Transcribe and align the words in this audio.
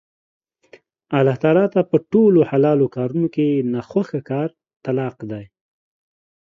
الله 1.17 1.35
تعالی 1.43 1.65
ته 1.73 1.79
په 1.89 1.97
ټولو 2.11 2.39
حلالو 2.49 2.85
کارونو 2.95 3.27
کې 3.35 3.47
نا 3.71 3.81
خوښه 3.89 4.19
کار 4.29 4.49
طلاق 4.85 5.17
دی 5.31 5.45